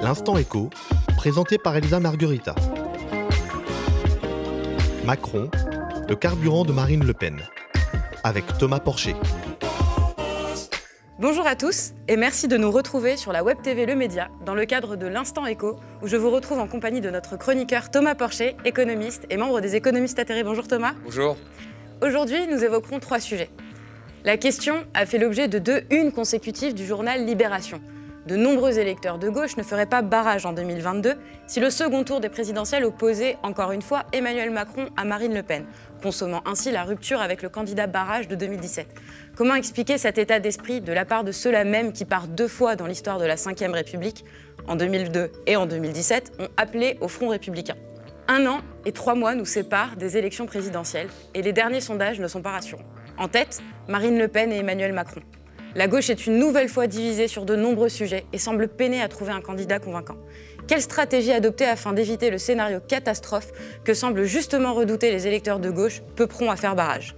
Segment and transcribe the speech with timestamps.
[0.00, 0.70] L'instant écho,
[1.16, 2.54] présenté par Elisa Marguerita.
[5.04, 5.50] Macron,
[6.08, 7.40] le carburant de Marine Le Pen,
[8.22, 9.16] avec Thomas Porcher.
[11.18, 14.54] Bonjour à tous et merci de nous retrouver sur la Web TV Le Média dans
[14.54, 18.14] le cadre de l'Instant Écho où je vous retrouve en compagnie de notre chroniqueur Thomas
[18.14, 20.44] Porcher, économiste et membre des économistes atterrés.
[20.44, 20.92] Bonjour Thomas.
[21.02, 21.36] Bonjour.
[22.02, 23.50] Aujourd'hui, nous évoquerons trois sujets.
[24.24, 27.80] La question a fait l'objet de deux unes consécutives du journal Libération
[28.28, 31.14] de nombreux électeurs de gauche ne feraient pas barrage en 2022
[31.46, 35.42] si le second tour des présidentielles opposait encore une fois Emmanuel Macron à Marine Le
[35.42, 35.64] Pen,
[36.02, 38.86] consommant ainsi la rupture avec le candidat barrage de 2017.
[39.34, 42.76] Comment expliquer cet état d'esprit de la part de ceux-là même qui, par deux fois
[42.76, 44.26] dans l'histoire de la Ve République,
[44.66, 47.76] en 2002 et en 2017, ont appelé au Front républicain?
[48.28, 52.28] Un an et trois mois nous séparent des élections présidentielles et les derniers sondages ne
[52.28, 52.84] sont pas rassurants.
[53.16, 55.22] En tête, Marine Le Pen et Emmanuel Macron.
[55.74, 59.08] La gauche est une nouvelle fois divisée sur de nombreux sujets et semble peiner à
[59.08, 60.16] trouver un candidat convaincant.
[60.66, 63.52] Quelle stratégie adopter afin d'éviter le scénario catastrophe
[63.84, 67.16] que semblent justement redouter les électeurs de gauche, peu prompts à faire barrage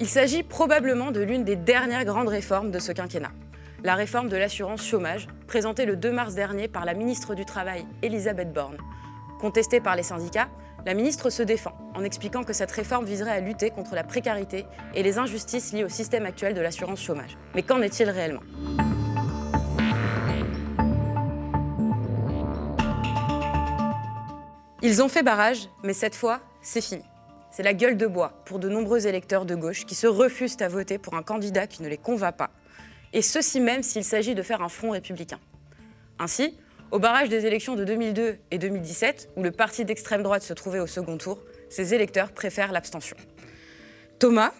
[0.00, 3.32] Il s'agit probablement de l'une des dernières grandes réformes de ce quinquennat.
[3.84, 7.86] La réforme de l'assurance chômage, présentée le 2 mars dernier par la ministre du Travail,
[8.02, 8.76] Elisabeth Borne.
[9.40, 10.48] Contestée par les syndicats,
[10.88, 14.64] la ministre se défend en expliquant que cette réforme viserait à lutter contre la précarité
[14.94, 17.36] et les injustices liées au système actuel de l'assurance chômage.
[17.54, 18.40] Mais qu'en est-il réellement?
[24.80, 27.04] Ils ont fait barrage, mais cette fois, c'est fini.
[27.50, 30.68] C'est la gueule de bois pour de nombreux électeurs de gauche qui se refusent à
[30.68, 32.48] voter pour un candidat qui ne les convainc pas.
[33.12, 35.38] Et ceci même s'il s'agit de faire un front républicain.
[36.18, 36.56] Ainsi,
[36.90, 40.80] au barrage des élections de 2002 et 2017, où le parti d'extrême droite se trouvait
[40.80, 43.16] au second tour, ses électeurs préfèrent l'abstention.
[44.18, 44.52] Thomas,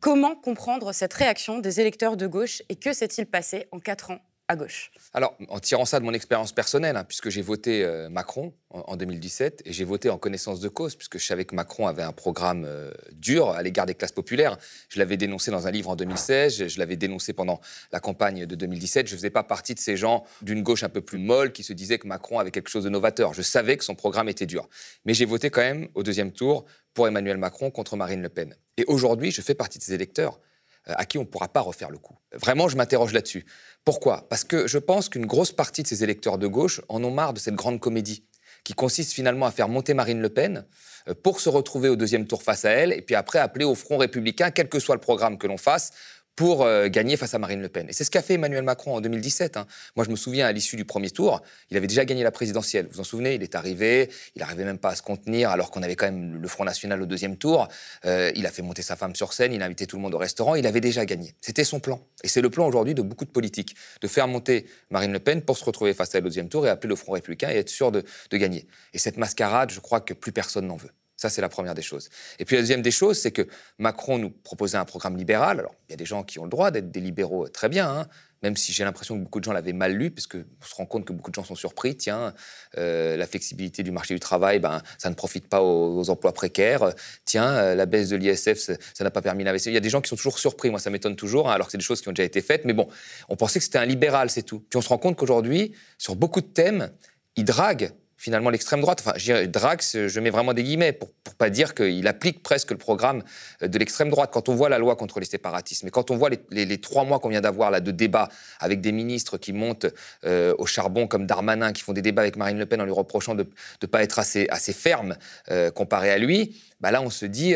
[0.00, 4.20] comment comprendre cette réaction des électeurs de gauche et que s'est-il passé en quatre ans?
[4.48, 8.08] À gauche Alors, en tirant ça de mon expérience personnelle, hein, puisque j'ai voté euh,
[8.08, 11.88] Macron en, 2017, et j'ai voté en connaissance de cause, puisque je savais que Macron
[11.88, 14.56] avait un programme euh, dur à l'égard des classes populaires.
[14.88, 18.54] Je l'avais dénoncé dans un livre en 2016, je, l'avais dénoncé pendant la campagne de
[18.54, 19.08] 2017.
[19.08, 21.64] Je ne faisais pas partie de ces gens d'une gauche un peu plus molle qui
[21.64, 23.34] se disaient que Macron avait quelque chose de novateur.
[23.34, 24.68] Je savais que son programme était dur.
[25.04, 28.54] Mais j'ai voté quand même au deuxième tour pour Emmanuel Macron contre Marine Le Pen.
[28.76, 30.38] Et aujourd'hui, je fais partie de ces électeurs
[30.86, 32.14] à qui on ne pourra pas refaire le coup.
[32.32, 33.44] Vraiment, je m'interroge là-dessus.
[33.84, 34.26] Pourquoi?
[34.28, 37.32] Parce que je pense qu'une grosse partie de ces électeurs de gauche en ont marre
[37.32, 38.24] de cette grande comédie
[38.66, 40.66] qui consiste finalement à faire monter Marine Le Pen
[41.06, 43.76] euh, pour se retrouver au deuxième tour face à elle, et puis après appeler au
[43.76, 45.92] Front républicain, quel que soit le programme que l'on fasse,
[46.36, 47.88] pour euh, gagner face à Marine Le Pen.
[47.88, 49.56] Et c'est ce qu'a fait Emmanuel Macron en 2017.
[49.56, 49.66] Hein.
[49.96, 52.86] Moi, je me souviens, à l'issue du premier tour, il avait déjà gagné la présidentielle.
[52.86, 55.70] Vous vous en souvenez Il est arrivé, il n'arrivait même pas à se contenir, alors
[55.70, 57.68] qu'on avait quand même le Front National au deuxième tour.
[58.04, 60.14] Euh, il a fait monter sa femme sur scène, il a invité tout le monde
[60.14, 61.34] au restaurant, il avait déjà gagné.
[61.40, 62.06] C'était son plan.
[62.22, 65.40] Et c'est le plan aujourd'hui de beaucoup de politiques, de faire monter Marine Le Pen
[65.40, 67.56] pour se retrouver face à elle au deuxième tour et appeler le Front républicain et
[67.56, 68.66] être sûr de gagner.
[68.92, 70.90] Et cette mascarade, je crois que plus personne n'en veut.
[71.16, 72.10] Ça, c'est la première des choses.
[72.38, 75.60] Et puis la deuxième des choses, c'est que Macron nous proposait un programme libéral.
[75.60, 77.88] Alors, il y a des gens qui ont le droit d'être des libéraux, très bien,
[77.88, 78.06] hein,
[78.42, 80.84] même si j'ai l'impression que beaucoup de gens l'avaient mal lu, parce qu'on se rend
[80.84, 81.96] compte que beaucoup de gens sont surpris.
[81.96, 82.34] Tiens,
[82.76, 86.92] euh, la flexibilité du marché du travail, ben, ça ne profite pas aux, emplois précaires.
[87.24, 89.72] Tiens, euh, la baisse de l'ISF, ça n'a pas permis d'investir.
[89.72, 90.70] Il y a des gens qui sont toujours surpris.
[90.70, 92.66] Moi, ça m'étonne toujours, hein, alors que c'est des choses qui ont déjà été faites.
[92.66, 92.88] Mais bon,
[93.28, 94.60] on pensait que c'était un libéral, c'est tout.
[94.60, 96.90] Puis on se rend compte qu'aujourd'hui, sur beaucoup de thèmes,
[97.36, 99.02] il drague finalement l'extrême droite.
[99.04, 99.16] Enfin,
[99.46, 103.22] Drax, je mets vraiment des guillemets pour, pour pas dire qu'il applique presque le programme
[103.60, 104.30] de l'extrême droite.
[104.32, 107.18] Quand on voit la loi contre les séparatismes, et quand on voit les, trois mois
[107.18, 108.28] qu'on vient d'avoir là de débats
[108.60, 109.86] avec des ministres qui montent
[110.24, 112.92] euh, au charbon comme Darmanin, qui font des débats avec Marine Le Pen en lui
[112.92, 113.46] reprochant de
[113.82, 115.16] ne pas être assez, assez ferme
[115.50, 117.54] euh, comparé à lui, bah là on se dit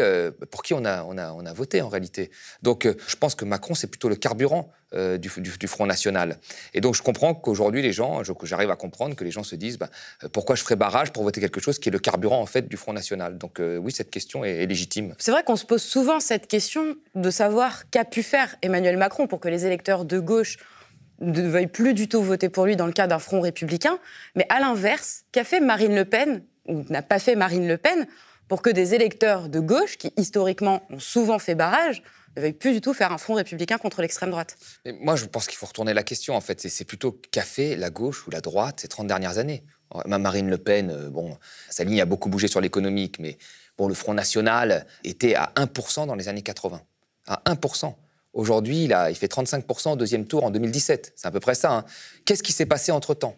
[0.51, 2.31] pour qui on a, on, a, on a voté en réalité.
[2.63, 6.39] Donc je pense que Macron c'est plutôt le carburant du, du, Front National.
[6.75, 9.79] Et donc je comprends qu'aujourd'hui les gens, j'arrive à comprendre que les gens se disent
[9.79, 9.89] bah,
[10.33, 12.77] pourquoi je ferais barrage pour voter quelque chose qui est le carburant en fait du
[12.77, 13.39] Front National?
[13.39, 15.15] Donc oui, cette question est, légitime.
[15.19, 19.27] C'est vrai qu'on se pose souvent cette question de savoir qu'a pu faire Emmanuel Macron
[19.27, 20.59] pour que les électeurs de gauche
[21.21, 23.99] ne veuillent plus du tout voter pour lui dans le cas d'un front républicain.
[24.35, 28.07] Mais à l'inverse, qu'a fait Marine Le Pen, ou n'a pas fait Marine Le Pen,
[28.51, 32.03] pour que des électeurs de gauche, qui historiquement ont souvent fait barrage,
[32.37, 34.57] ne veuillent plus du tout faire un front républicain contre l'extrême droite.
[35.01, 36.61] moi, je pense qu'il faut retourner la question, en fait.
[36.69, 39.63] C'est plutôt qu'a fait la gauche ou la droite ces 30 dernières années.
[40.05, 41.39] Marine Le Pen, euh, bon,
[41.69, 43.39] sa ligne a beaucoup bougé sur l'économique, mais
[43.79, 46.83] bon, le Front National était à 1% dans les années 80.
[47.29, 47.95] À 1%.
[48.33, 51.13] Aujourd'hui, il, il fait 35% au deuxième tour en 2017.
[51.15, 51.73] C'est à peu près ça.
[51.73, 51.85] Hein.
[52.25, 53.37] Qu'est-ce qui s'est passé entre-temps?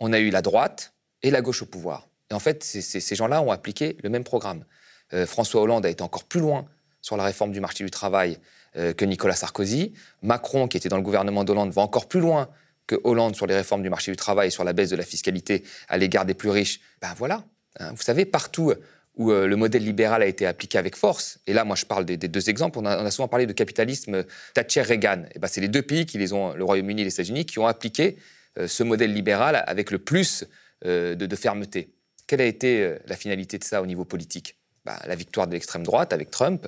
[0.00, 0.92] On a eu la droite
[1.22, 2.08] et la gauche au pouvoir.
[2.30, 4.64] Et en fait, ces gens-là ont appliqué le même programme.
[5.12, 6.66] Euh, François Hollande a été encore plus loin
[7.02, 8.38] sur la réforme du marché du travail
[8.76, 9.92] euh, que Nicolas Sarkozy.
[10.22, 12.48] Macron, qui était dans le gouvernement d'Hollande, va encore plus loin
[12.86, 15.64] que Hollande sur les réformes du marché du travail, sur la baisse de la fiscalité
[15.88, 17.44] à l'égard des plus riches, ben voilà.
[17.78, 17.92] Hein.
[17.94, 18.74] vous savez, partout
[19.16, 22.04] où euh, le modèle libéral a été appliqué avec force, et là, moi, je parle
[22.04, 24.24] des, deux exemples, on a, souvent parlé de capitalisme
[24.54, 25.24] Thatcher-Reagan.
[25.34, 27.58] Et ben, c'est les deux pays qui les ont, le Royaume-Uni et les États-Unis, qui
[27.58, 28.18] ont appliqué
[28.66, 30.44] ce modèle libéral avec le plus
[30.84, 31.93] de, fermeté.
[32.26, 34.56] Quelle a été la finalité de ça au niveau politique?
[34.84, 36.66] Ben, La victoire de l'extrême droite avec Trump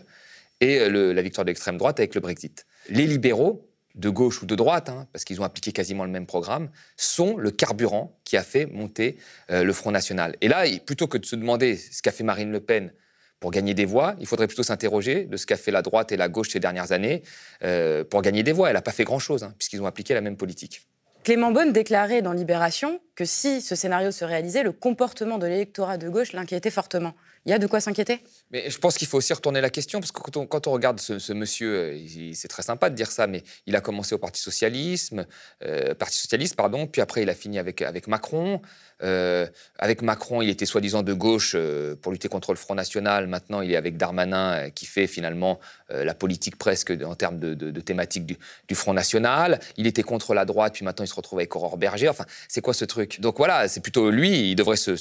[0.61, 2.67] et la victoire de l'extrême droite avec le Brexit.
[2.89, 3.67] Les libéraux,
[3.97, 7.37] de gauche ou de droite, hein, parce qu'ils ont appliqué quasiment le même programme, sont
[7.37, 9.17] le carburant qui a fait monter
[9.51, 10.37] euh, le Front National.
[10.41, 12.93] Et là, plutôt que de se demander ce qu'a fait Marine Le Pen
[13.41, 16.17] pour gagner des voix, il faudrait plutôt s'interroger de ce qu'a fait la droite et
[16.17, 17.23] la gauche ces dernières années
[17.65, 18.69] euh, pour gagner des voix.
[18.69, 20.87] Elle n'a pas fait grand-chose, hein, puisqu'ils ont appliqué la même politique.
[21.27, 25.99] Clément Beaune déclarait dans Libération que si ce scénario se réalisait, le comportement de l'électorat
[25.99, 27.15] de gauche l'inquiétait fortement.
[27.47, 28.21] Il y a de quoi s'inquiéter?
[28.51, 31.33] Mais je pense qu'il faut aussi retourner la question, parce que quand on, regarde ce,
[31.33, 35.27] monsieur, euh, c'est très sympa de dire ça, mais il a commencé au Parti, Socialisme,
[35.65, 38.61] euh, Parti Socialiste, pardon, puis après il a fini avec, avec Macron.
[39.03, 39.47] Euh,
[39.79, 41.55] avec Macron, il était soi-disant de gauche
[42.03, 43.29] pour lutter contre le Front National.
[43.29, 45.61] Maintenant, il est avec Darmanin, qui fait finalement
[45.91, 49.61] la politique presque en termes de, de, thématique du, du, Front National.
[49.77, 52.09] Il était contre la droite, puis maintenant il se retrouve avec Aurore Berger.
[52.09, 53.21] Enfin, c'est quoi ce truc?
[53.21, 54.97] Donc voilà, c'est plutôt lui, il devrait se,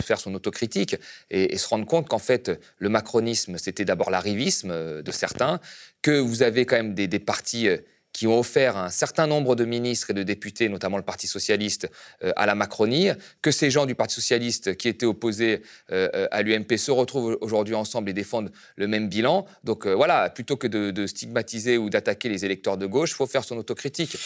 [0.00, 0.96] faire son autocritique
[1.30, 5.60] et, et se rendre compte qu'en fait, le macronisme, c'était d'abord l'arrivisme euh, de certains,
[6.02, 7.78] que vous avez quand même des, partis euh,
[8.12, 11.90] qui ont offert un certain nombre de ministres et de députés, notamment le Parti socialiste,
[12.24, 13.10] euh, à la Macronie,
[13.42, 18.10] que ces gens du Parti socialiste qui étaient opposés à l'UMP se retrouvent aujourd'hui ensemble
[18.10, 19.46] et défendent le même bilan.
[19.64, 23.26] Donc voilà, plutôt que de, de stigmatiser ou d'attaquer les électeurs de gauche, il faut
[23.26, 24.16] faire son autocritique.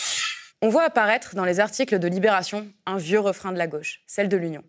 [0.63, 4.31] On voit apparaître dans les articles de Libération un vieux refrain de la gauche, celle
[4.31, 4.65] de l'Union.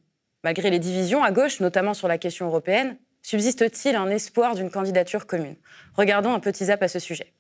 [0.45, 5.25] Malgré les divisions à gauche, notamment sur la question européenne, subsiste-t-il un espoir d'une candidature
[5.25, 5.55] commune?
[5.95, 7.33] Regardons un petit zap à ce sujet.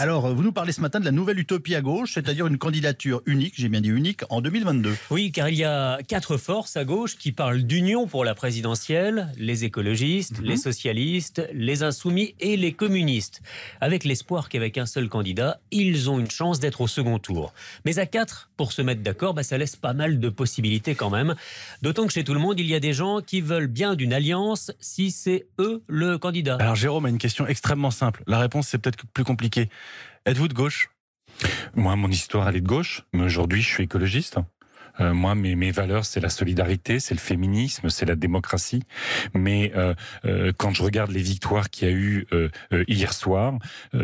[0.00, 2.56] Alors, euh, vous nous parlez ce matin de la nouvelle utopie à gauche, c'est-à-dire une
[2.56, 4.96] candidature unique, j'ai bien dit unique, en 2022.
[5.10, 9.32] Oui, car il y a quatre forces à gauche qui parlent d'union pour la présidentielle,
[9.36, 10.44] les écologistes, mhm.
[10.44, 13.42] les socialistes, les insoumis et les communistes,
[13.80, 17.52] avec l'espoir qu'avec un seul candidat, ils ont une chance d'être au second tour.
[17.84, 21.10] Mais à quatre, pour se mettre d'accord, bah, ça laisse pas mal de possibilités quand
[21.10, 21.34] même.
[21.82, 24.12] D'autant que chez tout le monde, il y a des gens qui veulent bien d'une
[24.12, 26.56] alliance si c'est eux le candidat.
[26.60, 28.22] Alors Jérôme a une question extrêmement simple.
[28.28, 29.68] La réponse, c'est peut-être plus compliqué.
[30.26, 30.90] Êtes-vous de gauche?
[31.74, 34.38] Moi, mon histoire, elle est de gauche, mais aujourd'hui, je suis écologiste.
[35.00, 38.82] Euh, moi, mes, mes valeurs, c'est la solidarité, c'est le féminisme, c'est la démocratie.
[39.34, 39.94] Mais euh,
[40.24, 42.26] euh, quand je regarde les victoires qu'il y a eu
[42.88, 43.54] hier soir,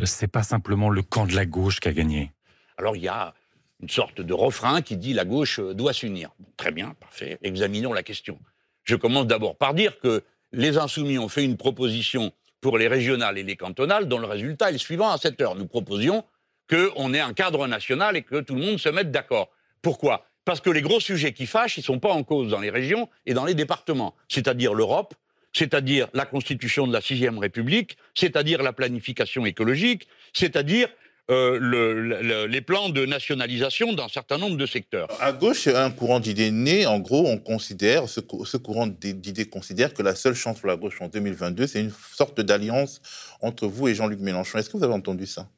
[0.04, 2.32] c'est pas simplement le camp de la gauche qui a gagné.
[2.78, 3.34] Alors il y a
[3.82, 6.30] une sorte de refrain qui dit la gauche doit s'unir.
[6.56, 7.38] très bien, parfait.
[7.42, 8.38] Examinons la question.
[8.84, 10.22] Je commence d'abord par dire que
[10.52, 12.32] les insoumis ont fait une proposition
[12.64, 15.54] pour les régionales et les cantonales, dont le résultat est le suivant à cette heure.
[15.54, 16.24] Nous proposions
[16.70, 19.50] qu'on ait un cadre national et que tout le monde se mette d'accord.
[19.82, 20.24] Pourquoi?
[20.46, 22.70] Parce que les gros sujets qui fâchent, ils ne sont pas en cause dans les
[22.70, 25.12] régions et dans les départements, c'est-à-dire l'Europe,
[25.52, 30.88] c'est-à-dire la constitution de la sixième République, c'est-à-dire la planification écologique, c'est-à-dire
[31.30, 35.08] euh, les plans de nationalisation d'un certain nombre de secteurs.
[35.20, 36.86] À gauche, un courant d'idées né.
[36.86, 40.76] En gros, on considère, ce, ce courant d'idées considère que la seule chance pour la
[40.76, 43.00] gauche en 2022, c'est une sorte d'alliance
[43.40, 44.58] entre vous et Jean-Luc Mélenchon.
[44.58, 45.48] Est-ce que vous avez entendu ça?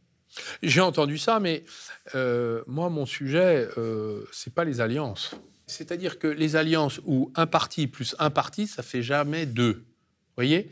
[0.62, 1.64] J'ai entendu ça, mais
[2.14, 5.34] euh, moi, mon sujet, euh, c'est pas les alliances.
[5.66, 9.84] C'est-à-dire que les alliances où un parti plus un parti, ça fait jamais deux
[10.36, 10.70] voyez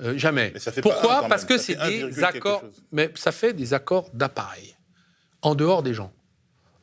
[0.00, 0.52] euh, Jamais.
[0.82, 2.64] Pourquoi Parce que c'est des accords.
[2.90, 4.74] Mais ça fait des accords d'appareil,
[5.42, 6.12] en dehors des gens.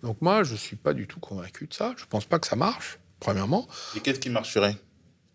[0.04, 1.94] Donc moi, je ne suis pas du tout convaincu de ça.
[1.98, 3.68] Je ne pense pas que ça marche, premièrement.
[3.96, 4.78] Et qu'est-ce qui marcherait?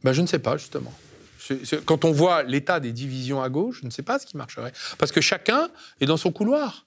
[0.03, 0.93] Ben, Je ne sais pas, justement.
[1.85, 4.73] Quand on voit l'état des divisions à gauche, je ne sais pas ce qui marcherait.
[4.99, 5.69] Parce que chacun
[6.01, 6.87] est dans son couloir.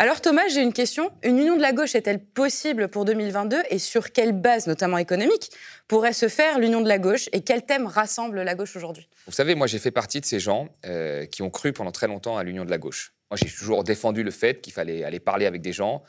[0.00, 1.10] Alors Thomas, j'ai une question.
[1.24, 5.50] Une union de la gauche est-elle possible pour 2022 et sur quelle base, notamment économique,
[5.88, 9.08] pourrait se faire l'union de la gauche et quel thème rassemble la gauche aujourd'hui?
[9.26, 12.06] Vous savez, moi j'ai fait partie de ces gens euh, qui ont cru pendant très
[12.06, 13.12] longtemps à l'union de la gauche.
[13.28, 16.04] Moi j'ai toujours défendu le fait qu'il fallait aller parler avec des gens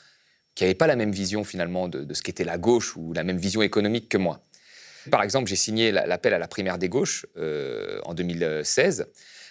[0.53, 3.37] qui n'avaient pas la même vision finalement de, ce qu'était la gauche ou la même
[3.39, 4.45] vision économique que moi.
[5.09, 9.07] Par exemple, j'ai signé l'appel à la primaire des gauches euh, en 2016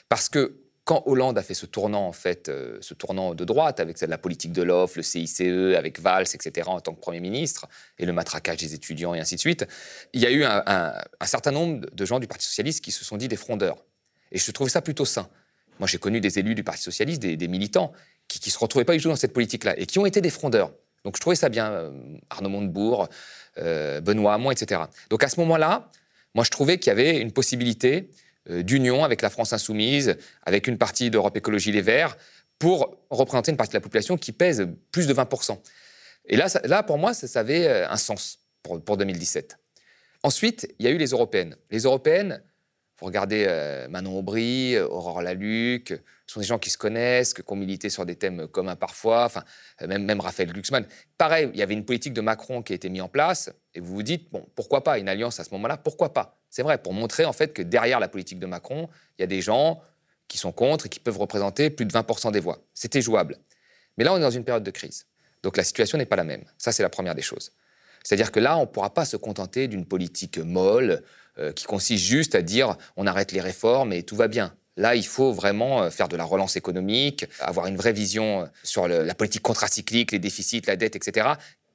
[0.09, 0.54] parce que
[0.88, 4.16] quand Hollande a fait ce tournant, en fait, euh, ce tournant de droite, avec la
[4.16, 5.42] politique de l'offre, le CICE,
[5.76, 7.66] avec Valls, etc., en tant que Premier ministre,
[7.99, 9.66] et le matraquage des étudiants, et ainsi de suite,
[10.14, 10.95] il y a eu un,
[11.26, 13.85] certain nombre de gens du Parti socialiste qui se sont dit des frondeurs.
[14.33, 15.28] Et je trouvais ça plutôt sain.
[15.78, 17.92] Moi, j'ai connu des élus du Parti socialiste, des, militants,
[18.26, 20.30] qui ne se retrouvaient pas du tout dans cette politique-là, et qui ont été des
[20.30, 20.73] frondeurs.
[21.04, 21.90] Donc je trouvais ça bien, euh,
[22.30, 23.09] Arnaud Montebourg,
[23.59, 24.80] euh, Benoît Hamon, etc.
[25.11, 25.90] Donc à ce moment-là,
[26.35, 28.09] moi, je trouvais qu'il y avait une possibilité
[28.49, 32.17] d'union avec la France insoumise, avec une partie d'Europe Écologie Les Verts,
[32.59, 35.59] pour représenter une partie de la population qui pèse plus de 20%.
[36.26, 39.57] Et là, là pour moi, ça, avait un sens pour, pour 2017.
[40.23, 41.57] Ensuite, il y a eu les européennes.
[41.71, 42.43] Les européennes,
[42.99, 43.47] vous regardez
[43.90, 45.95] Manon Aubry, Aurore Laluc,
[46.28, 49.25] ce sont des gens qui se connaissent, qui ont milité sur des thèmes communs parfois,
[49.25, 49.43] enfin,
[49.87, 50.87] même, même Raphaël Glucksmann.
[51.17, 53.81] Pareil, il y avait une politique de Macron qui a été mise en place, et
[53.81, 56.38] vous vous dites, bon, pourquoi pas une alliance à ce moment-là Pourquoi pas?
[56.50, 58.88] C'est vrai, pour montrer en fait que derrière la politique de Macron,
[59.19, 59.81] il y a des gens
[60.28, 62.59] qui sont contre et qui peuvent représenter plus de 20% des voix.
[62.75, 63.38] C'était jouable.
[63.97, 65.07] Mais là, on est dans une période de crise.
[65.43, 66.45] Donc la situation n'est pas la même.
[66.59, 67.52] Ça, c'est la première des choses.
[68.02, 71.02] C'est-à-dire que là, on ne pourra pas se contenter d'une politique molle
[71.40, 74.54] euh, qui consiste juste à dire on arrête les réformes et tout va bien.
[74.76, 78.47] Là, il faut vraiment euh, faire de la relance économique, avoir une vraie vision euh,
[78.64, 81.28] sur la politique contracyclique, les déficits, la dette, etc.,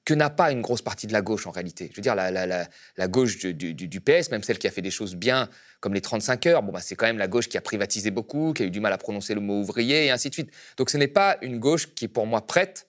[0.04, 1.90] que n'a pas une grosse partie de la gauche en réalité.
[1.92, 5.48] Je veux dire, la, gauche du, PS, même celle qui a fait des choses bien,
[5.80, 8.52] comme les 35 heures, bon, bah, c'est quand même la gauche qui a privatisé beaucoup,
[8.52, 10.52] qui a eu du mal à prononcer le mot ouvrier, et ainsi de suite.
[10.76, 12.86] Donc ce n'est pas une gauche qui est pour moi prête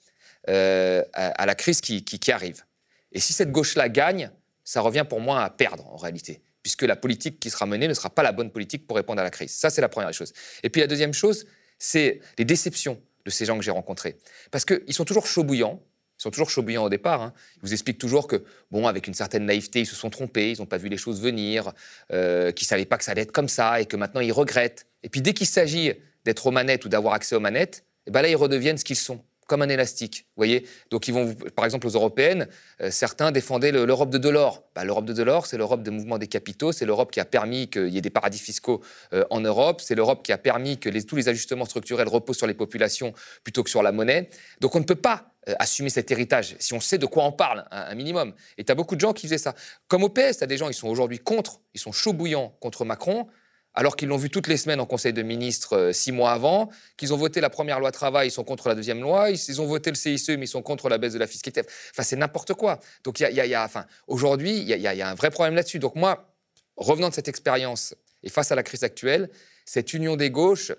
[0.49, 2.65] à, la crise qui arrive.
[3.13, 4.33] Et si cette gauche-là gagne,
[4.65, 7.95] ça revient pour moi à perdre en réalité puisque la politique qui sera menée ne
[7.95, 9.53] sera pas la bonne politique pour répondre à la crise.
[9.53, 10.33] Ça, c'est la première chose.
[10.63, 11.47] Et puis la deuxième chose,
[11.79, 14.17] c'est les déceptions de ces gens que j'ai rencontrés.
[14.51, 15.83] Parce qu'ils sont toujours chauds bouillants,
[16.19, 17.21] ils sont toujours chauds bouillants au départ.
[17.21, 17.35] Hein.
[17.57, 20.59] Ils vous expliquent toujours que, bon, avec une certaine naïveté, ils se sont trompés, ils
[20.59, 21.73] n'ont pas vu les choses venir,
[22.13, 24.33] euh, qu'ils ne savaient pas que ça allait être comme ça et que maintenant ils
[24.33, 24.87] regrettent.
[25.03, 25.93] Et puis dès qu'il s'agit
[26.25, 28.97] d'être aux manettes ou d'avoir accès aux manettes, eh ben là, ils redeviennent ce qu'ils
[28.97, 30.27] sont comme un élastique.
[30.37, 32.49] voyez Donc, ils vont, par exemple, aux européennes,
[32.81, 34.65] euh, certains défendaient l'Europe de Delors.
[34.75, 37.69] Bah, L'Europe de Delors, c'est l'Europe des mouvements des capitaux, c'est l'Europe qui a permis
[37.69, 38.83] qu'il y ait des paradis fiscaux
[39.13, 42.47] euh, en Europe, c'est l'Europe qui a permis que tous les ajustements structurels reposent sur
[42.47, 44.29] les populations plutôt que sur la monnaie.
[44.61, 47.33] Donc, on ne peut pas euh, assumer cet héritage si on sait de quoi on
[47.33, 48.33] parle, un, minimum.
[48.57, 49.55] Et tu as beaucoup de gens qui faisaient ça.
[49.89, 52.55] Comme au PS, tu as des gens, ils sont aujourd'hui contre, ils sont chauds bouillants
[52.61, 53.29] contre Macron
[53.75, 56.71] alors qu'ils l'ont vu toutes les semaines en Conseil de ministres euh, six mois avant,
[56.97, 59.67] qu'ils ont voté la première loi travail, ils sont contre la deuxième loi, ils, ont
[59.67, 61.63] voté le CICE, mais ils sont contre la baisse de la fiscalité.
[61.91, 62.81] Enfin, c'est n'importe quoi.
[63.03, 65.79] Donc, y y a, aujourd'hui, il y, a un vrai problème là-dessus.
[65.79, 66.35] Donc, moi,
[66.77, 69.29] revenant de cette expérience et face à la crise actuelle,
[69.65, 70.73] cette union des gauches,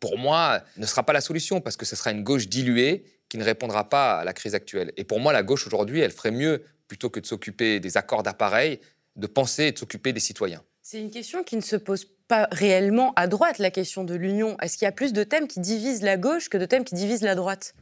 [0.00, 3.38] pour moi, ne sera pas la solution parce que ce sera une gauche diluée qui
[3.38, 4.92] ne répondra pas à la crise actuelle.
[4.96, 8.22] Et pour moi, la gauche aujourd'hui, elle ferait mieux, plutôt que de s'occuper des accords
[8.22, 8.80] d'appareil,
[9.16, 10.62] de penser et de s'occuper des citoyens.
[10.92, 14.58] C'est une question qui ne se pose pas réellement à droite, la question de l'union.
[14.60, 16.94] Est-ce qu'il y a plus de thèmes qui divisent la gauche que de thèmes qui
[16.94, 17.74] divisent la droite?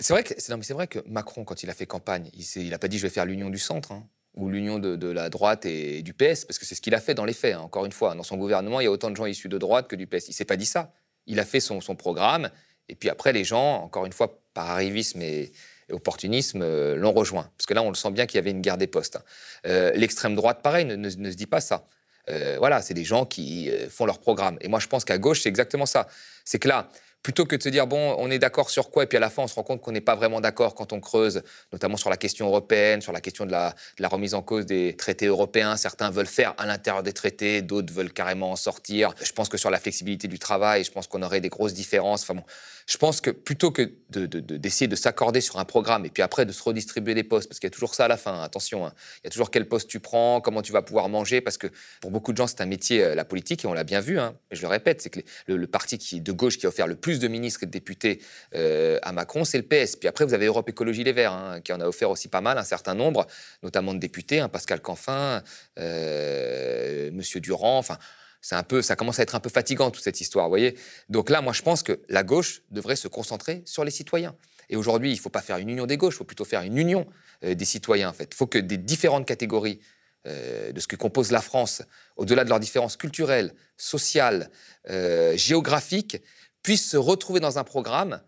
[0.00, 2.96] C'est vrai, que, vrai que Macron, quand il a fait campagne, il n'a pas dit
[2.96, 3.92] je vais faire l'union du centre.
[3.92, 7.00] Hein, ou l'union de, la droite et du PS, parce que c'est ce qu'il a
[7.00, 7.54] fait dans les faits.
[7.54, 7.60] Hein.
[7.60, 9.86] Encore une fois, dans son gouvernement, il y a autant de gens issus de droite
[9.86, 10.28] que du PS.
[10.28, 10.90] Il s'est pas dit ça.
[11.26, 12.48] Il a fait son, programme,
[12.88, 15.52] et puis après, les gens, encore une fois, par arrivisme et,
[15.92, 17.50] opportunisme, euh, l'ont rejoint.
[17.58, 19.16] Parce que là, on le sent bien qu'il y avait une guerre des postes.
[19.16, 19.22] Hein.
[19.66, 21.86] Euh, l'extrême droite, pareil, ne, se dit pas ça.
[22.30, 24.56] Euh, voilà, c'est des gens qui euh, font leur programme.
[24.60, 26.06] Et moi, je pense qu'à gauche, c'est exactement ça.
[26.44, 26.88] C'est que là,
[27.24, 29.30] plutôt que de se dire, bon, on est d'accord sur quoi, et puis à la
[29.30, 32.10] fin, on se rend compte qu'on n'est pas vraiment d'accord quand on creuse, notamment sur
[32.10, 33.74] la question européenne, sur la question de la,
[34.08, 35.78] remise en cause des traités européens.
[35.78, 39.14] Certains veulent faire à l'intérieur des traités, d'autres veulent carrément en sortir.
[39.22, 42.22] Je pense que sur la flexibilité du travail, je pense qu'on aurait des grosses différences.
[42.24, 42.44] Enfin bon,
[42.86, 46.52] je pense que plutôt que d'essayer de, s'accorder sur un programme et puis après de
[46.52, 48.92] se redistribuer des postes, parce qu'il y a toujours ça à la fin, attention, hein.
[49.18, 51.66] il y a toujours quel poste tu prends, comment tu vas pouvoir manger, parce que
[52.00, 54.18] pour beaucoup de gens, c'est un métier, euh, la politique, et on l'a bien vu,
[54.18, 54.36] hein.
[54.50, 57.28] je le répète, c'est que le, parti de gauche qui a offert le plus de
[57.28, 58.20] ministres et de députés
[58.54, 59.96] euh, à Macron, c'est le PS.
[59.96, 62.40] Puis après, vous avez Europe Écologie Les Verts, hein, qui en a offert aussi pas
[62.40, 63.26] mal, un certain nombre,
[63.62, 65.42] notamment de députés, Pascal Canfin,
[65.78, 67.98] euh, Monsieur Durand, enfin
[68.44, 70.76] c'est un peu, ça commence à être un peu fatigant toute cette histoire, vous voyez.
[71.08, 74.36] Donc là, moi, je pense que la gauche devrait se concentrer sur les citoyens.
[74.68, 76.60] Et aujourd'hui, il ne faut pas faire une union des gauches, il faut plutôt faire
[76.60, 77.06] une union
[77.42, 78.10] euh, des citoyens.
[78.10, 79.80] En fait, il faut que des différentes catégories
[80.26, 81.80] euh, de ce que compose la France,
[82.18, 84.50] au-delà de leurs différences culturelles, sociales,
[84.90, 86.18] euh, géographiques,
[86.62, 88.20] puissent se retrouver dans un programme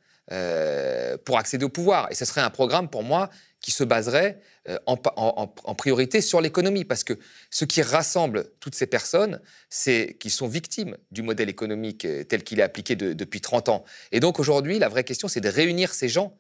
[1.25, 2.09] pour accéder au pouvoir.
[2.11, 3.31] Et ce serait un programme, pour moi,
[3.67, 6.85] qui se baserait euh, en, priorité sur l'économie.
[6.85, 7.15] Parce que
[7.51, 12.45] ce qui rassemble toutes ces personnes, c'est qu'ils sont victimes du modèle économique euh, tel
[12.45, 13.85] qu'il est appliqué depuis 30 ans.
[14.13, 16.39] Et donc aujourd'hui, la vraie question, c'est de réunir ces gens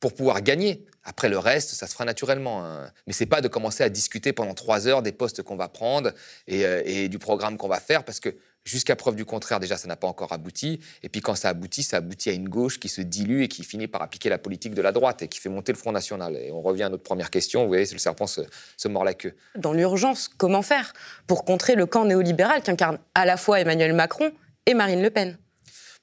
[0.00, 0.84] pour pouvoir gagner.
[1.04, 2.66] Après le reste, ça se fera naturellement.
[2.66, 2.90] Hein.
[3.06, 6.10] Mais c'est pas de commencer à discuter pendant trois heures des postes qu'on va prendre
[6.48, 8.34] et, euh, et du programme qu'on va faire, parce que
[8.66, 10.80] Jusqu'à preuve du contraire, déjà, ça n'a pas encore abouti.
[11.04, 13.62] Et puis quand ça aboutit, ça aboutit à une gauche qui se dilue et qui
[13.62, 16.34] finit par appliquer la politique de la droite et qui fait monter le Front National.
[16.34, 17.62] Et on revient à notre première question.
[17.62, 18.42] Vous voyez, le serpent se,
[18.88, 19.34] mord la queue.
[19.54, 20.92] Dans l'urgence, comment faire
[21.28, 24.32] pour contrer le camp néolibéral qu'incarnent à la fois Emmanuel Macron
[24.66, 25.38] et Marine Le Pen?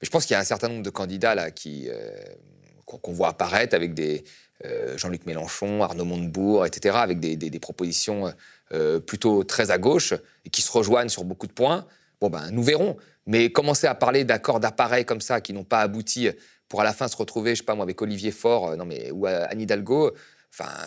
[0.00, 2.10] Je pense qu'il y a un certain nombre de candidats là qui euh,
[2.86, 4.24] qu'on voit apparaître avec des
[4.64, 8.32] euh, Jean-Luc Mélenchon, Arnaud Montebourg, etc., avec des, propositions
[8.72, 10.14] euh, plutôt très à gauche
[10.46, 11.86] et qui se rejoignent sur beaucoup de points.
[12.24, 12.96] Bon, ben, nous verrons.
[13.26, 16.30] Mais commencer à parler d'accords d'appareil comme ça qui n'ont pas abouti
[16.70, 19.10] pour à la fin se retrouver, je sais pas moi, avec Olivier Faure non mais,
[19.10, 20.14] ou Anne Hidalgo,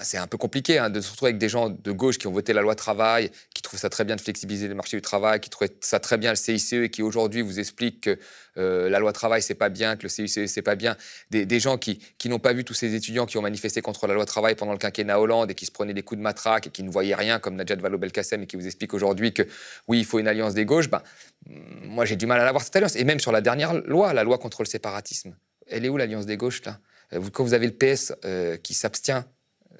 [0.02, 2.32] c'est un peu compliqué hein, de se retrouver avec des gens de gauche qui ont
[2.32, 3.30] voté la loi travail,
[3.68, 6.18] qui trouvent ça très bien de flexibiliser le marché du travail, qui trouvent ça très
[6.18, 8.18] bien le CICE et qui aujourd'hui vous expliquent que
[8.58, 10.96] euh, la loi travail c'est pas bien, que le CICE c'est pas bien.
[11.32, 14.14] Des, gens qui, qui n'ont pas vu tous ces étudiants qui ont manifesté contre la
[14.14, 16.70] loi travail pendant le quinquennat Hollande et qui se prenaient des coups de matraque et
[16.70, 19.44] qui ne voyaient rien comme Najat Vallaud-Belkacem et qui vous expliquent aujourd'hui que
[19.90, 20.90] oui il faut une alliance des gauches.
[20.90, 21.02] Ben,
[21.46, 22.96] moi j'ai du mal à avoir cette alliance.
[22.96, 25.36] Et même sur la dernière loi, la loi contre le séparatisme,
[25.68, 26.80] elle est où l'alliance des gauches là?
[27.12, 29.26] Euh, Quand vous avez le PS euh, qui s'abstient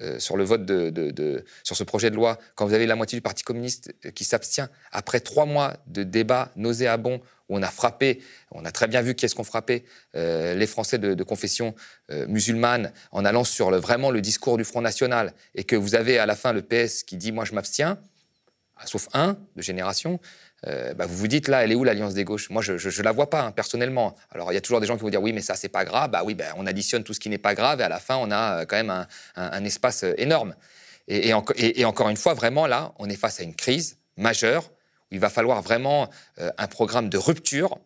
[0.00, 3.16] euh, sur le vote de, sur ce projet de loi, quand vous avez la moitié
[3.16, 7.70] du Parti communiste euh, qui s'abstient, après trois mois de débats nauséabonds où on a
[7.70, 11.74] frappé, on a très bien vu qui est-ce qu'on frappait, euh, les Français de, confession
[12.28, 16.26] musulmane, en allant sur vraiment le discours du Front National, et que vous avez à
[16.26, 17.98] la fin le PS qui dit moi je m'abstiens,
[18.84, 20.20] sauf un de génération,
[20.66, 22.50] euh, bah, vous vous dites là, elle est où l'alliance des gauches?
[22.50, 24.16] Moi, je ne la vois pas hein, personnellement.
[24.30, 25.84] Alors, il y a toujours des gens qui vont dire oui, mais ça, c'est pas
[25.84, 26.10] grave.
[26.10, 28.16] Bah oui, bah, on additionne tout ce qui n'est pas grave et à la fin,
[28.16, 30.54] on a euh, quand même un, espace euh, énorme.
[31.10, 34.64] Et, encore une fois, vraiment là, on est face à une crise majeure
[35.10, 37.78] où il va falloir vraiment un programme de rupture,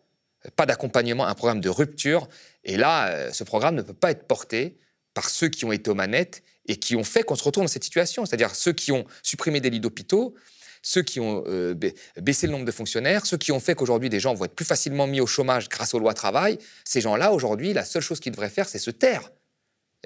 [0.57, 2.27] pas d'accompagnement, un programme de rupture.
[2.65, 4.77] Et là, ce programme ne peut pas être porté
[5.13, 7.69] par ceux qui ont été aux manettes et qui ont fait qu'on se retrouve dans
[7.69, 10.35] cette situation, c'est-à-dire ceux qui ont supprimé des lits d'hôpitaux,
[10.83, 11.73] ceux qui ont euh,
[12.21, 14.65] baissé le nombre de fonctionnaires, ceux qui ont fait qu'aujourd'hui des gens vont être plus
[14.65, 18.33] facilement mis au chômage grâce aux lois travail, ces gens-là, aujourd'hui, la seule chose qu'ils
[18.33, 19.31] devraient faire, c'est se taire.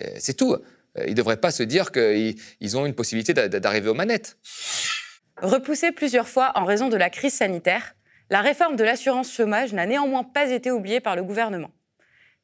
[0.02, 0.54] Euh, c'est tout.
[0.54, 4.38] Euh, ils ne devraient pas se dire qu'ils ont une possibilité d'arriver aux manettes.
[5.42, 7.96] Repoussée plusieurs fois en raison de la crise sanitaire,
[8.30, 11.72] la réforme de l'assurance chômage n'a néanmoins pas été oubliée par le gouvernement.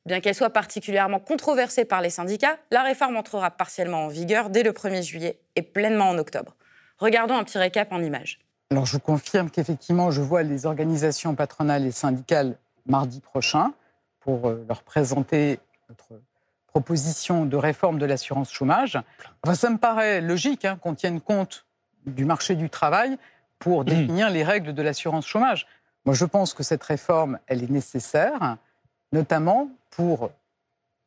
[0.06, 4.64] Bien qu'elle soit particulièrement controversée par les syndicats, la réforme entrera partiellement en vigueur dès
[4.64, 6.56] le 1er juillet et pleinement en octobre.
[6.98, 8.40] Regardons un petit récap en images.
[8.72, 13.74] Alors je confirme qu'effectivement, je vois les organisations patronales et syndicales mardi prochain
[14.20, 15.60] pour euh, leur présenter
[15.90, 16.22] notre
[16.68, 19.00] proposition de réforme de l'assurance chômage.
[19.54, 21.66] ça me paraît logique hein, qu'on tienne compte
[22.08, 23.18] du marché du travail
[23.60, 23.86] pour mmh.
[23.86, 25.68] définir les règles de l'assurance chômage.
[26.06, 28.58] Moi, je pense que cette réforme, elle est nécessaire,
[29.12, 30.32] notamment pour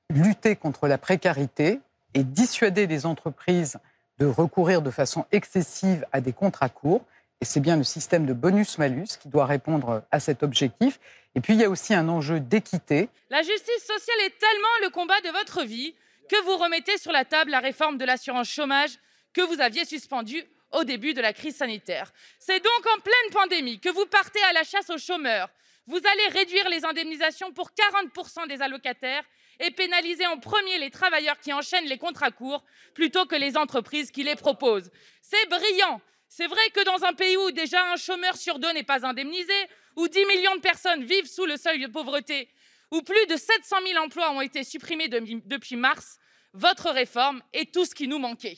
[0.09, 1.81] lutter contre la précarité
[2.14, 3.79] et dissuader les entreprises
[4.18, 7.05] de recourir de façon excessive à des contrats courts.
[7.40, 10.98] Et c'est bien le système de bonus-malus qui doit répondre à cet objectif.
[11.35, 13.11] Et puis, il y a aussi un enjeu d'équité.
[13.29, 15.94] La justice sociale est tellement le combat de votre vie
[16.31, 18.98] que vous remettez sur la table la réforme de l'assurance chômage
[19.35, 22.12] que vous aviez suspendue au début de la crise sanitaire.
[22.38, 25.48] C'est donc en pleine pandémie que vous partez à la chasse aux chômeurs.
[25.87, 29.22] Vous allez réduire les indemnisations pour 40% des allocataires
[29.61, 32.64] et pénaliser en premier les travailleurs qui enchaînent les contrats courts
[32.95, 34.90] plutôt que les entreprises qui les proposent.
[35.23, 36.01] C'est brillant.
[36.29, 39.53] C'est vrai que dans un pays où déjà un chômeur sur deux n'est pas indemnisé,
[39.97, 42.49] où 10 millions de personnes vivent sous le seuil de pauvreté,
[42.90, 46.19] où plus de 700 000 emplois ont été supprimés depuis mars,
[46.53, 48.57] votre réforme est tout ce qui nous manquait.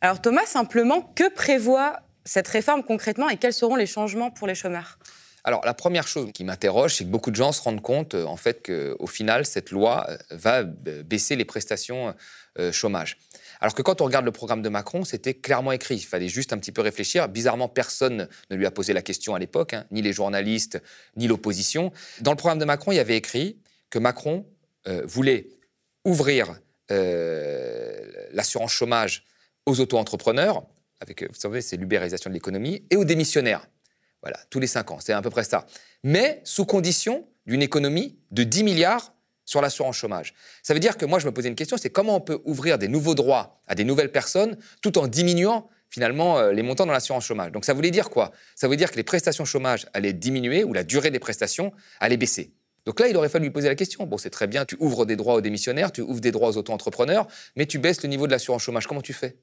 [0.00, 4.54] Alors Thomas, simplement, que prévoit cette réforme concrètement et quels seront les changements pour les
[4.54, 4.98] chômeurs?
[5.48, 8.26] Alors, la première chose qui m'interroge, c'est que beaucoup de gens se rendent compte, euh,
[8.26, 12.14] en fait, qu'au final, cette loi euh, va baisser les prestations
[12.58, 13.16] euh, chômage.
[13.58, 15.94] Alors que quand on regarde le programme de Macron, c'était clairement écrit.
[15.94, 17.30] Il fallait juste un petit peu réfléchir.
[17.30, 20.82] Bizarrement, personne ne lui a posé la question à l'époque, hein, ni les journalistes,
[21.16, 21.92] ni l'opposition.
[22.20, 23.56] Dans le programme de Macron, il y avait écrit
[23.88, 24.44] que Macron
[25.04, 25.48] voulait
[26.04, 29.24] ouvrir l'assurance chômage
[29.64, 30.62] aux auto-entrepreneurs,
[31.00, 33.66] avec, vous savez, c'est l'ubérisation de l'économie, et aux démissionnaires.
[34.22, 35.66] Voilà, tous les cinq ans, c'est à peu près ça.
[36.02, 40.34] Mais sous condition d'une économie de 10 milliards sur l'assurance chômage.
[40.62, 42.76] Ça veut dire que moi, je me posais une question, c'est comment on peut ouvrir
[42.78, 46.92] des nouveaux droits à des nouvelles personnes tout en diminuant finalement euh, les montants dans
[46.92, 47.50] l'assurance chômage.
[47.52, 48.32] Donc ça voulait dire quoi?
[48.54, 52.18] Ça voulait dire que les prestations chômage allaient diminuer ou la durée des prestations allait
[52.18, 52.52] baisser.
[52.84, 54.04] Donc là, il aurait fallu lui poser la question.
[54.04, 56.56] Bon, c'est très bien, tu ouvres des droits aux démissionnaires, tu ouvres des droits aux
[56.56, 57.26] auto-entrepreneurs,
[57.56, 58.86] mais tu baisses le niveau de l'assurance chômage.
[58.86, 59.38] Comment tu fais?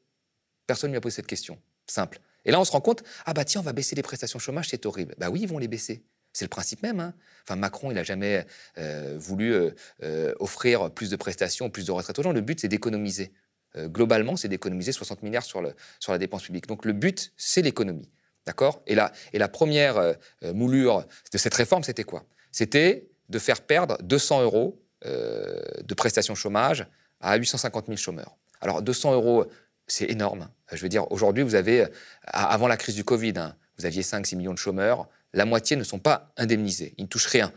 [0.68, 1.60] Personne ne lui a posé cette question.
[1.88, 2.20] Simple.
[2.46, 4.70] Et là, on se rend compte, ah bah tiens, on va baisser les prestations chômage,
[4.70, 5.16] c'est horrible.
[5.18, 6.04] Bah oui, ils vont les baisser.
[6.36, 7.00] C'est le principe même.
[7.00, 7.14] Hein.
[7.44, 8.46] Enfin, Macron, il n'a jamais
[8.78, 9.72] euh, voulu euh,
[10.04, 12.34] euh, offrir plus de prestations, plus de retraites aux gens.
[12.34, 13.32] Le but, c'est d'économiser.
[13.78, 16.68] globalement, c'est d'économiser 60 milliards sur, la dépense publique.
[16.68, 18.10] Donc le but, c'est l'économie.
[18.46, 18.84] D'accord?
[18.86, 20.16] Et la première
[20.54, 22.26] moulure de cette réforme, c'était quoi?
[22.52, 26.86] C'était de faire perdre 200 euros de prestations chômage
[27.22, 28.38] à 850 000 chômeurs.
[28.62, 29.46] Alors 200 euros
[29.88, 30.50] c'est énorme.
[30.72, 31.86] Je veux dire, aujourd'hui, vous avez,
[32.24, 35.84] avant la crise du Covid, hein, vous aviez 5-6 millions de chômeurs, la moitié ne
[35.84, 37.52] sont pas indemnisés, ils ne touchent rien.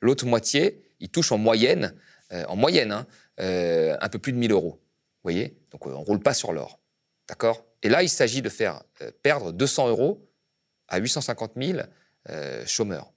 [0.00, 1.94] L'autre moitié, ils touchent en moyenne,
[2.32, 3.06] euh, en moyenne, hein,
[3.40, 4.80] euh, un peu plus de 1000 euros.
[4.80, 5.58] Vous voyez?
[5.70, 6.80] Donc on ne roule pas sur l'or.
[7.28, 7.64] D'accord?
[7.82, 10.28] Et là, il s'agit de faire euh, perdre 200 euros
[10.88, 11.80] à 850 000
[12.64, 13.12] chômeurs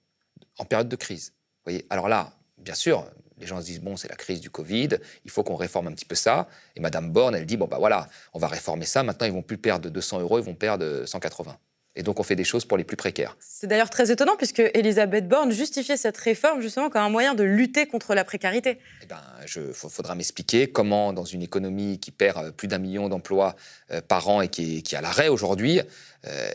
[0.58, 1.32] en période de crise.
[1.32, 1.86] Vous voyez?
[1.90, 3.04] Alors là, bien sûr,
[3.40, 4.90] Les gens se disent, bon, c'est la crise du Covid,
[5.24, 6.48] il faut qu'on réforme un petit peu ça.
[6.76, 9.02] Et Madame Borne, elle dit, bon, bah voilà, on va réformer ça.
[9.02, 11.56] Maintenant, ils vont plus perdre 200 euros, ils vont perdre 180.
[11.96, 13.36] Et donc, on fait des choses pour les plus précaires.
[13.40, 17.42] C'est d'ailleurs très étonnant, puisque Elisabeth Borne justifiait cette réforme justement comme un moyen de
[17.42, 18.78] lutter contre la précarité.
[19.02, 23.08] Eh ben, il faudra m'expliquer comment, dans une économie qui perd euh, plus d'un million
[23.08, 23.56] d'emplois
[23.90, 25.80] euh, par an et qui est, à l'arrêt aujourd'hui,
[26.26, 26.50] euh,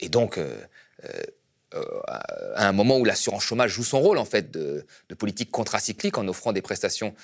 [0.00, 0.40] et donc
[1.72, 4.84] à un moment où l'assurance chômage joue son rôle en fait de,
[5.16, 7.14] politique contracyclique en offrant des prestations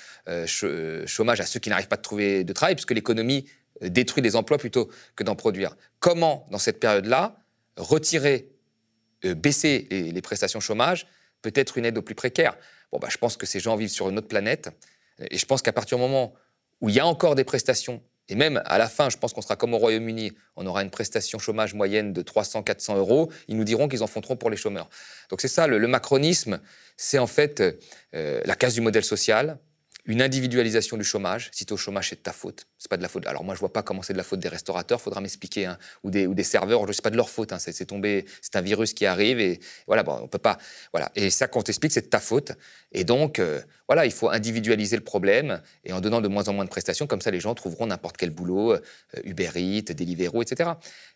[0.47, 3.47] chômage à ceux qui n'arrivent pas à trouver de travail, puisque l'économie
[3.81, 5.77] détruit les emplois plutôt que d'en produire.
[5.99, 7.37] Comment, dans cette période-là,
[7.77, 8.51] retirer,
[9.25, 11.07] euh, baisser les, prestations chômage,
[11.43, 12.57] peut être une aide aux plus précaires.
[12.93, 14.71] Bon, bah, je pense que ces gens vivent sur une autre planète.
[15.31, 16.35] Et je pense qu'à partir du moment
[16.81, 19.43] où il y a encore des prestations, et même à la fin, je pense qu'on
[19.43, 23.65] sera comme au Royaume-Uni, on aura une prestation chômage moyenne de 300-400 euros, ils nous
[23.65, 24.89] diront qu'ils en font pour les chômeurs.
[25.31, 26.61] Donc c'est ça, le, macronisme,
[26.97, 27.61] c'est en fait
[28.15, 29.59] euh, la casse du modèle social,
[30.07, 31.51] une individualisation du chômage.
[31.53, 32.67] Si tu es au chômage, c'est de ta faute.
[32.79, 33.27] C'est pas de la faute.
[33.27, 35.01] Alors moi, je vois pas comment c'est de la faute des restaurateurs.
[35.01, 35.79] Faudra m'expliquer, hein.
[36.05, 36.83] ou des ou des serveurs.
[36.93, 37.53] C'est pas de leur faute.
[37.53, 37.59] Hein.
[37.59, 38.25] C'est tombé.
[38.41, 40.03] C'est un virus qui arrive et voilà.
[40.05, 40.59] Bon, on peut pas.
[40.93, 41.11] Voilà.
[41.17, 42.53] Et ça, quand t'explique, c'est de ta faute.
[42.93, 46.53] Et donc, euh, voilà, il faut individualiser le problème et en donnant de moins en
[46.53, 47.07] moins de prestations.
[47.07, 48.81] Comme ça, les gens trouveront n'importe quel boulot, euh,
[49.25, 50.71] Uber Eats, Deliveroo, etc.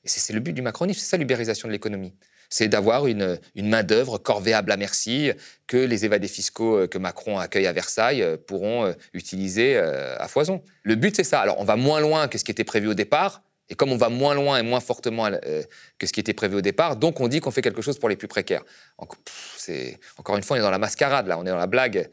[0.05, 1.01] Et c'est le but du macronisme.
[1.01, 2.13] C'est ça l'ubérisation de l'économie
[2.51, 5.31] c'est d'avoir une, main-d'œuvre corvéable à merci
[5.69, 10.27] que les évadés fiscaux euh, que Macron accueille à Versailles euh, pourront euh, utiliser à
[10.29, 10.63] foison.
[10.83, 11.41] Le but, c'est ça.
[11.41, 13.43] Alors, on va moins loin que ce qui était prévu au départ.
[13.69, 16.61] Et comme on va moins loin et moins fortement que ce qui était prévu au
[16.61, 18.65] départ, donc on dit qu'on fait quelque chose pour les plus précaires.
[18.99, 22.11] Encore une fois, on est dans la mascarade, là, on est dans la blague.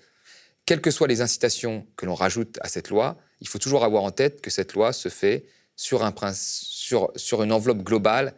[0.67, 4.03] Quelles que soient les incitations que l'on rajoute à cette loi, il faut toujours avoir
[4.03, 5.45] en tête que cette loi se fait
[5.75, 8.35] sur, un, sur, sur une enveloppe globale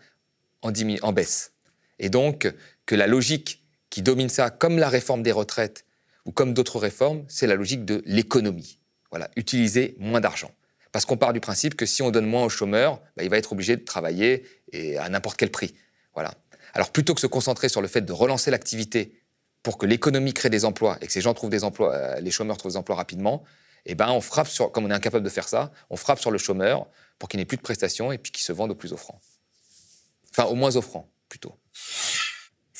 [0.61, 1.51] en baisse.
[1.99, 2.51] Et donc,
[2.85, 5.85] que la logique qui domine ça, comme la réforme des retraites
[6.25, 8.79] ou comme d'autres réformes, c'est la logique de l'économie.
[9.09, 10.51] Voilà, utiliser moins d'argent.
[10.91, 13.37] Parce qu'on part du principe que si on donne moins aux chômeurs, bah, il va
[13.37, 15.75] être obligé de travailler et à n'importe quel prix.
[16.13, 16.33] Voilà.
[16.73, 19.13] Alors plutôt que se concentrer sur le fait de relancer l'activité
[19.63, 22.31] pour que l'économie crée des emplois et que ces gens trouvent des emplois, euh, les
[22.31, 23.43] chômeurs trouvent des emplois rapidement,
[23.85, 26.31] eh ben on frappe sur, comme on est incapable de faire ça, on frappe sur
[26.31, 28.93] le chômeur pour qu'il n'ait plus de prestations et puis qu'il se vende au plus
[28.93, 29.19] offrant.
[30.31, 31.55] Enfin, au moins offrant, plutôt.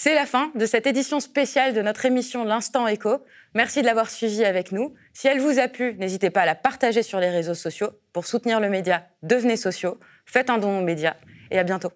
[0.01, 3.17] C'est la fin de cette édition spéciale de notre émission L'Instant Écho.
[3.53, 4.93] Merci de l'avoir suivi avec nous.
[5.11, 7.89] Si elle vous a plu, n'hésitez pas à la partager sur les réseaux sociaux.
[8.13, 11.17] Pour soutenir le média, devenez sociaux, faites un don au média
[11.51, 11.91] et à bientôt.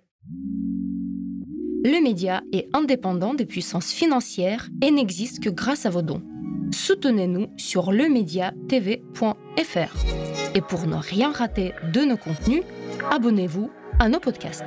[1.86, 6.24] Le média est indépendant des puissances financières et n'existe que grâce à vos dons.
[6.74, 10.56] Soutenez-nous sur lemediatv.fr.
[10.56, 12.63] Et pour ne rien rater de nos contenus,
[13.12, 14.66] abonnez-vous à nos podcasts.